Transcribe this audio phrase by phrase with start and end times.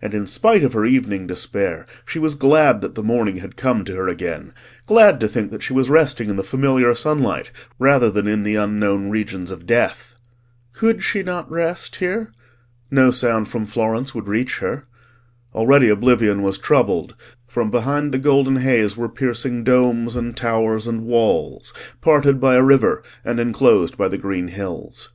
[0.00, 3.84] And in spite of her evening despair she was glad that the morning had come
[3.84, 4.52] to her again:
[4.86, 8.54] glad to think that she was resting in the familiar sunlight rather than in the
[8.54, 10.14] unknown regions of death.
[10.72, 12.30] Could she not rest here?
[12.92, 14.86] No sound from Florence would reach her.
[15.52, 17.16] Already oblivion was troubled;
[17.48, 22.62] from behind the golden haze were piercing domes and towers and walls, parted by a
[22.62, 25.10] river and enclosed by the green hills.